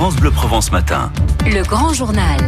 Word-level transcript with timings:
France 0.00 0.16
Bleu 0.16 0.30
Provence 0.30 0.72
Matin. 0.72 1.12
Le 1.44 1.62
grand 1.62 1.92
journal. 1.92 2.38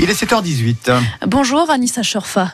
Il 0.00 0.10
est 0.10 0.20
7h18. 0.20 0.92
Bonjour 1.28 1.70
Anissa 1.70 2.00
Chorfa. 2.02 2.48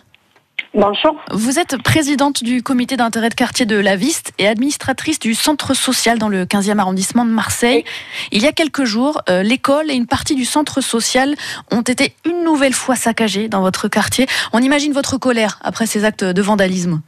Bonjour. 0.74 1.16
Vous 1.30 1.58
êtes 1.58 1.82
présidente 1.82 2.44
du 2.44 2.62
comité 2.62 2.98
d'intérêt 2.98 3.30
de 3.30 3.34
quartier 3.34 3.64
de 3.64 3.76
la 3.76 3.96
Viste 3.96 4.34
et 4.36 4.46
administratrice 4.46 5.18
du 5.18 5.32
centre 5.32 5.72
social 5.72 6.18
dans 6.18 6.28
le 6.28 6.44
15e 6.44 6.78
arrondissement 6.78 7.24
de 7.24 7.30
Marseille. 7.30 7.84
Il 8.32 8.42
y 8.42 8.46
a 8.46 8.52
quelques 8.52 8.84
jours, 8.84 9.22
euh, 9.30 9.42
l'école 9.42 9.90
et 9.90 9.94
une 9.94 10.06
partie 10.06 10.34
du 10.34 10.44
centre 10.44 10.82
social 10.82 11.34
ont 11.72 11.80
été 11.80 12.12
une 12.26 12.44
nouvelle 12.44 12.74
fois 12.74 12.96
saccagées 12.96 13.48
dans 13.48 13.62
votre 13.62 13.88
quartier. 13.88 14.26
On 14.52 14.58
imagine 14.58 14.92
votre 14.92 15.16
colère 15.16 15.58
après 15.62 15.86
ces 15.86 16.04
actes 16.04 16.22
de 16.22 16.42
vandalisme. 16.42 17.00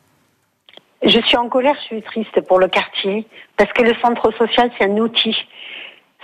Je 1.02 1.20
suis 1.20 1.36
en 1.36 1.50
colère, 1.50 1.74
je 1.82 1.96
suis 1.96 2.02
triste 2.02 2.40
pour 2.48 2.58
le 2.58 2.68
quartier, 2.68 3.26
parce 3.58 3.70
que 3.74 3.82
le 3.82 3.92
centre 4.00 4.32
social, 4.38 4.70
c'est 4.78 4.86
un 4.86 4.96
outil. 4.96 5.36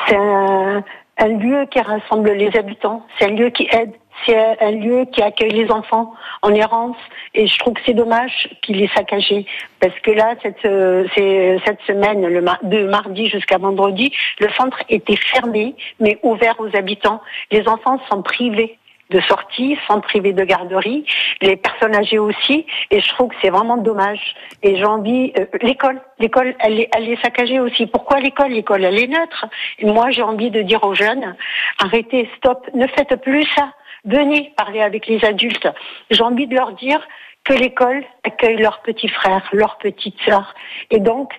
C'est 0.07 0.17
un, 0.17 0.83
lieu 1.29 1.67
qui 1.71 1.81
rassemble 1.81 2.31
les 2.33 2.57
habitants, 2.57 3.05
c'est 3.19 3.27
un 3.27 3.35
lieu 3.35 3.51
qui 3.51 3.69
aide, 3.73 3.93
c'est 4.25 4.63
un 4.63 4.71
lieu 4.71 5.05
qui 5.13 5.21
accueille 5.21 5.51
les 5.51 5.71
enfants 5.71 6.15
en 6.43 6.55
errance. 6.55 6.97
Et 7.35 7.47
je 7.47 7.59
trouve 7.59 7.75
que 7.75 7.81
c'est 7.85 7.95
dommage 7.95 8.49
qu'il 8.63 8.83
ait 8.83 8.91
saccagé. 8.95 9.47
Parce 9.81 9.99
que 10.01 10.11
là, 10.11 10.35
cette, 10.43 10.65
euh, 10.65 11.07
cette 11.65 11.81
semaine, 11.87 12.23
de 12.63 12.87
mardi 12.87 13.29
jusqu'à 13.29 13.59
vendredi, 13.59 14.13
le 14.41 14.49
centre 14.51 14.79
était 14.89 15.17
fermé, 15.17 15.75
mais 16.01 16.19
ouvert 16.23 16.55
aux 16.59 16.75
habitants. 16.77 17.21
Les 17.51 17.67
enfants 17.69 18.01
sont 18.09 18.23
privés 18.23 18.79
de 19.11 19.21
sortie, 19.21 19.79
sont 19.87 20.01
privés 20.01 20.33
de 20.33 20.45
garderie, 20.45 21.05
les 21.41 21.57
personnes 21.57 21.95
âgées 21.95 22.19
aussi, 22.19 22.67
et 22.91 23.01
je 23.01 23.09
trouve 23.11 23.29
que 23.31 23.37
c'est 23.43 23.51
vraiment 23.51 23.77
dommage. 23.77 24.35
Et 24.63 24.77
j'ai 24.77 24.85
envie, 24.85 25.33
euh, 25.39 25.47
l'école, 25.63 26.01
l'école, 26.19 26.55
elle 26.61 26.81
est, 26.81 26.91
elle 26.95 27.09
est 27.09 27.23
saccagée 27.23 27.61
aussi. 27.61 27.87
Pourquoi 27.87 28.21
l'école? 28.21 28.51
L'école, 28.51 28.85
elle 28.85 28.99
est 28.99 29.07
neutre. 29.07 29.47
Et 29.79 29.87
moi, 29.87 30.11
j'ai 30.11 30.23
envie 30.23 30.51
de 30.51 30.63
dire 30.63 30.85
aux 30.85 30.95
jeunes, 30.95 31.37
arrêtez, 31.79 32.29
stop, 32.37 32.67
ne 32.75 32.87
faites 32.87 33.17
plus 33.23 33.47
ça. 33.57 33.73
Venez 34.05 34.53
parler 34.57 34.81
avec 34.81 35.07
les 35.07 35.25
adultes. 35.25 35.69
J'ai 36.11 36.23
envie 36.23 36.47
de 36.47 36.55
leur 36.55 36.73
dire 36.73 37.01
que 37.45 37.55
l'école 37.55 38.05
accueille 38.25 38.57
leurs 38.57 38.81
petits 38.83 39.09
frères, 39.09 39.49
leurs 39.53 39.79
petites 39.79 40.21
sœurs. 40.25 40.55
Et 40.91 41.01
donc, 41.01 41.33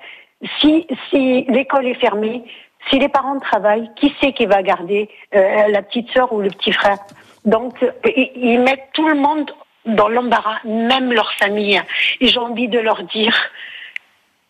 si, 0.60 0.88
si 1.10 1.44
l'école 1.50 1.88
est 1.88 2.00
fermée, 2.00 2.44
si 2.90 2.98
les 2.98 3.10
parents 3.10 3.40
travaillent, 3.40 3.90
qui 3.96 4.16
c'est 4.20 4.34
qui 4.34 4.46
va 4.46 4.64
garder 4.64 5.10
euh, 5.36 5.68
la 5.68 5.82
petite 5.82 6.10
sœur 6.12 6.34
ou 6.34 6.42
le 6.42 6.50
petit 6.50 6.72
frère? 6.72 6.98
Donc, 7.46 7.82
euh, 7.84 7.92
ils 8.36 8.60
mettent 8.60 8.90
tout 8.94 9.08
le 9.08 9.16
monde 9.16 9.52
dans 9.86 10.10
l'embarras, 10.10 10.58
même 10.66 11.12
leur 11.14 11.32
famille. 11.34 11.82
Et 12.22 12.28
j'ai 12.28 12.40
envie 12.40 12.68
de 12.68 12.80
leur 12.80 13.04
dire, 13.04 13.36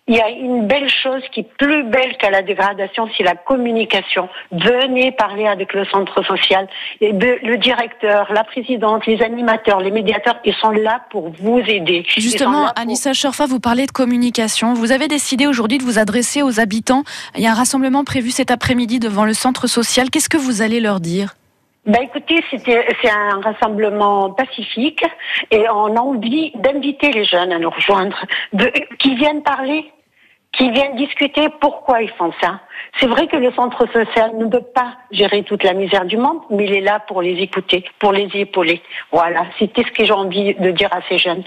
il 0.07 0.15
y 0.15 0.21
a 0.21 0.29
une 0.29 0.65
belle 0.65 0.89
chose 0.89 1.21
qui 1.31 1.41
est 1.41 1.49
plus 1.59 1.83
belle 1.83 2.17
qu'à 2.17 2.31
la 2.31 2.41
dégradation, 2.41 3.07
c'est 3.15 3.23
la 3.23 3.35
communication. 3.35 4.27
Venez 4.51 5.11
parler 5.11 5.45
avec 5.45 5.71
le 5.73 5.85
centre 5.85 6.25
social. 6.25 6.67
Et 6.99 7.11
le 7.11 7.57
directeur, 7.57 8.33
la 8.33 8.43
présidente, 8.43 9.05
les 9.05 9.21
animateurs, 9.21 9.79
les 9.81 9.91
médiateurs, 9.91 10.39
ils 10.45 10.55
sont 10.55 10.71
là 10.71 11.01
pour 11.11 11.29
vous 11.29 11.59
aider. 11.59 12.07
Justement, 12.17 12.63
pour- 12.65 12.73
Anissa 12.75 13.11
Chorfa, 13.13 13.45
vous 13.45 13.59
parlez 13.59 13.85
de 13.85 13.91
communication. 13.91 14.73
Vous 14.73 14.91
avez 14.91 15.07
décidé 15.07 15.45
aujourd'hui 15.45 15.77
de 15.77 15.83
vous 15.83 15.99
adresser 15.99 16.41
aux 16.41 16.59
habitants. 16.59 17.03
Il 17.35 17.43
y 17.43 17.45
a 17.47 17.51
un 17.51 17.55
rassemblement 17.55 18.03
prévu 18.03 18.31
cet 18.31 18.49
après-midi 18.49 18.97
devant 18.99 19.25
le 19.25 19.35
centre 19.35 19.67
social. 19.67 20.09
Qu'est-ce 20.09 20.27
que 20.29 20.37
vous 20.37 20.63
allez 20.63 20.79
leur 20.79 21.01
dire? 21.01 21.35
Ben 21.89 22.01
écoutez, 22.03 22.43
c'était 22.51 22.85
c'est 23.01 23.09
un 23.09 23.41
rassemblement 23.41 24.31
pacifique 24.31 25.03
et 25.51 25.63
on 25.69 25.95
a 25.95 25.99
envie 25.99 26.51
d'inviter 26.55 27.11
les 27.11 27.25
jeunes 27.25 27.51
à 27.51 27.59
nous 27.59 27.69
rejoindre, 27.69 28.17
de, 28.53 28.71
qui 28.99 29.15
viennent 29.15 29.43
parler, 29.43 29.81
qui 30.51 30.69
viennent 30.71 30.95
discuter 30.95 31.47
pourquoi 31.59 32.01
ils 32.01 32.11
font 32.19 32.31
ça. 32.41 32.59
C'est 32.99 33.07
vrai 33.07 33.27
que 33.27 33.37
le 33.37 33.51
centre 33.53 33.85
social 33.91 34.29
ne 34.37 34.45
peut 34.45 34.65
pas 34.79 34.89
gérer 35.11 35.43
toute 35.43 35.63
la 35.63 35.73
misère 35.73 36.05
du 36.05 36.17
monde, 36.17 36.39
mais 36.49 36.65
il 36.65 36.73
est 36.73 36.81
là 36.81 36.99
pour 37.07 37.21
les 37.21 37.35
écouter, 37.47 37.83
pour 37.99 38.11
les 38.11 38.29
épauler. 38.33 38.81
Voilà, 39.11 39.41
c'était 39.57 39.83
ce 39.83 39.91
que 39.91 40.05
j'ai 40.05 40.13
envie 40.13 40.53
de 40.55 40.71
dire 40.71 40.89
à 40.91 40.99
ces 41.09 41.17
jeunes. 41.17 41.43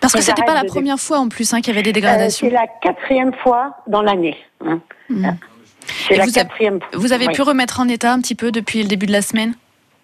Parce 0.00 0.14
que 0.14 0.20
c'était 0.22 0.44
pas 0.44 0.54
la 0.54 0.64
première 0.64 0.98
fois 0.98 1.18
en 1.18 1.28
plus 1.28 1.52
hein, 1.54 1.60
qu'il 1.60 1.68
y 1.74 1.76
avait 1.76 1.82
des 1.82 1.90
Euh, 1.90 2.00
dégradations. 2.00 2.46
c'est 2.48 2.52
la 2.54 2.66
quatrième 2.80 3.32
fois 3.42 3.76
dans 3.86 4.02
l'année. 4.02 4.36
hein. 4.66 4.80
Mhm. 5.08 5.36
C'est 6.12 6.16
Et 6.16 6.18
la 6.18 6.24
vous 6.26 6.38
avez- 6.38 6.48
quatrième. 6.48 6.78
Vous 6.94 7.12
avez 7.12 7.26
Oui. 7.28 7.32
pu 7.32 7.40
remettre 7.42 7.80
en 7.80 7.88
état 7.88 8.12
un 8.12 8.20
petit 8.20 8.34
peu 8.34 8.52
depuis 8.52 8.82
le 8.82 8.88
début 8.88 9.06
de 9.06 9.12
la 9.12 9.22
semaine? 9.22 9.54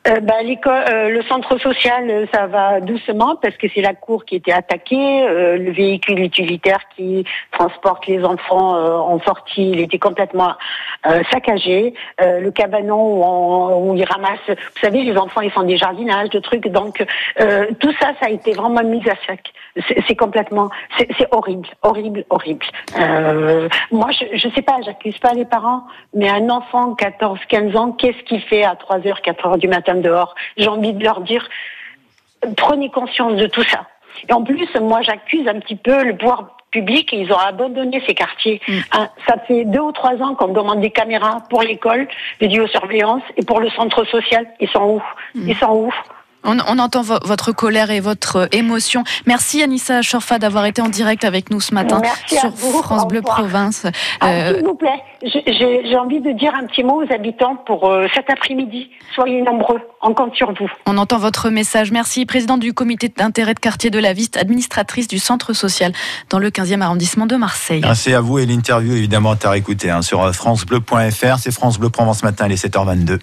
Euh, 0.08 0.20
bah, 0.20 0.42
l'école, 0.42 0.84
euh, 0.90 1.08
le 1.10 1.22
centre 1.24 1.58
social, 1.58 2.08
euh, 2.08 2.26
ça 2.32 2.46
va 2.46 2.80
doucement 2.80 3.36
parce 3.36 3.56
que 3.56 3.66
c'est 3.74 3.82
la 3.82 3.94
cour 3.94 4.24
qui 4.24 4.36
était 4.36 4.52
attaquée. 4.52 4.96
euh, 5.28 5.58
le 5.58 5.70
véhicule 5.72 6.20
utilitaire 6.20 6.78
qui 6.96 7.24
transporte 7.52 8.06
les 8.06 8.24
enfants 8.24 8.76
euh, 8.76 8.92
en 8.96 9.20
sortie, 9.20 9.70
il 9.70 9.80
était 9.80 9.98
complètement 9.98 10.54
saccagé. 11.32 11.94
Le 12.20 12.50
cabanon 12.50 12.96
où, 13.00 13.22
on- 13.24 13.90
où 13.90 13.94
ils 13.96 14.04
ramassent, 14.04 14.48
vous 14.48 14.80
savez, 14.80 15.02
les 15.02 15.16
enfants, 15.16 15.40
ils 15.40 15.50
font 15.50 15.62
des 15.62 15.76
jardinages, 15.76 16.28
de 16.30 16.38
trucs. 16.38 16.66
Donc 16.68 17.04
tout 17.80 17.92
ça, 18.00 18.08
ça 18.20 18.26
a 18.26 18.30
été 18.30 18.52
vraiment 18.52 18.82
mis 18.82 19.02
à 19.08 19.14
sac. 19.26 19.52
C'est 20.06 20.16
complètement, 20.16 20.70
c'est 20.98 21.28
horrible, 21.30 21.68
horrible, 21.82 22.24
horrible. 22.30 22.66
Moi, 23.92 24.08
je, 24.10 24.36
je 24.36 24.48
sais 24.54 24.62
pas, 24.62 24.76
j'accuse 24.84 25.16
pas 25.18 25.32
les 25.34 25.44
parents, 25.44 25.82
mais 26.14 26.28
un 26.28 26.50
enfant 26.50 26.94
14, 26.94 27.38
15 27.48 27.76
ans, 27.76 27.92
qu'est-ce 27.92 28.22
qu'il 28.24 28.40
fait 28.42 28.64
à 28.64 28.74
3 28.76 29.06
heures, 29.06 29.22
4 29.22 29.46
heures 29.46 29.58
du 29.58 29.68
matin 29.68 29.94
dehors 30.02 30.34
J'ai 30.56 30.68
envie 30.68 30.92
de 30.92 31.02
leur 31.02 31.20
dire, 31.20 31.48
prenez 32.56 32.90
conscience 32.90 33.34
de 33.34 33.46
tout 33.46 33.64
ça. 33.64 33.86
Et 34.28 34.32
en 34.32 34.42
plus, 34.42 34.68
moi, 34.80 35.02
j'accuse 35.02 35.46
un 35.46 35.60
petit 35.60 35.76
peu 35.76 36.02
le 36.02 36.16
pouvoir 36.16 36.56
public 36.70 37.12
et 37.12 37.20
ils 37.20 37.32
ont 37.32 37.38
abandonné 37.38 38.02
ces 38.06 38.14
quartiers. 38.14 38.60
Hein, 38.92 39.08
ça 39.26 39.36
fait 39.46 39.64
deux 39.64 39.80
ou 39.80 39.92
trois 39.92 40.20
ans 40.22 40.34
qu'on 40.34 40.48
demande 40.48 40.80
des 40.80 40.90
caméras 40.90 41.38
pour 41.48 41.62
l'école, 41.62 42.08
des 42.40 42.48
vidéosurveillance 42.48 43.22
et 43.36 43.44
pour 43.44 43.60
le 43.60 43.70
centre 43.70 44.04
social. 44.04 44.46
Ils 44.60 44.68
sont 44.68 44.82
où? 44.82 45.02
Ils 45.34 45.56
sont 45.56 45.70
où? 45.70 45.94
On, 46.44 46.56
on 46.68 46.78
entend 46.78 47.02
vo- 47.02 47.18
votre 47.24 47.52
colère 47.52 47.90
et 47.90 48.00
votre 48.00 48.36
euh, 48.36 48.46
émotion. 48.52 49.04
Merci 49.26 49.62
Anissa 49.62 50.00
Chorfa 50.02 50.38
d'avoir 50.38 50.64
été 50.66 50.80
en 50.80 50.88
direct 50.88 51.24
avec 51.24 51.50
nous 51.50 51.60
ce 51.60 51.74
matin 51.74 51.98
Merci 52.02 52.38
sur 52.38 52.50
vous. 52.50 52.82
France 52.82 53.06
Bleu 53.08 53.18
revoir. 53.18 53.36
Provence. 53.38 53.86
Ah, 54.20 54.28
Euh, 54.28 54.54
S'il 54.54 54.64
vous 54.64 54.74
plaît, 54.74 55.02
j'ai- 55.22 55.96
envie 55.98 56.20
de 56.20 56.30
dire 56.32 56.54
un 56.54 56.64
petit 56.66 56.84
mot 56.84 57.02
aux 57.04 57.12
habitants 57.12 57.56
pour 57.66 57.88
euh, 57.90 58.06
cet 58.14 58.30
après-midi. 58.30 58.88
Soyez 59.14 59.42
nombreux, 59.42 59.80
on 60.00 60.14
compte 60.14 60.34
sur 60.36 60.52
vous. 60.52 60.70
on 60.86 60.96
entend 60.96 61.18
votre 61.18 61.50
message. 61.50 61.90
Merci, 61.90 62.24
présidente 62.24 62.60
du 62.60 62.72
comité 62.72 63.08
d'intérêt 63.14 63.54
de 63.54 63.58
quartier 63.60 63.90
de 63.90 63.98
la 63.98 64.12
Viste, 64.12 64.36
administratrice 64.36 65.08
du 65.08 65.18
centre 65.18 65.52
social 65.54 65.92
dans 66.30 66.38
le 66.38 66.50
15e 66.50 66.80
arrondissement 66.82 67.26
de 67.26 67.34
Marseille. 67.36 67.80
Merci 67.82 68.14
à 68.14 68.20
vous 68.20 68.38
et 68.38 68.46
l'interview 68.46 68.92
évidemment 68.94 69.34
à 69.42 69.50
réécouter 69.50 69.90
hein, 69.90 70.02
sur 70.02 70.32
francebleu.fr. 70.34 71.38
C'est 71.40 71.50
France 71.52 71.78
Bleu 71.78 71.90
Provence 71.90 72.22
matin, 72.22 72.46
il 72.46 72.52
est 72.52 72.64
7h22. 72.64 73.18